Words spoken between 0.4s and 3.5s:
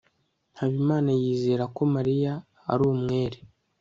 habimana yizeraga ko mariya ari umwere